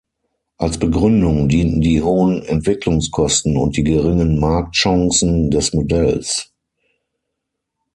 [0.57, 6.51] Als Begründung dienten die hohen Entwicklungskosten und die geringen Marktchancen des Modells.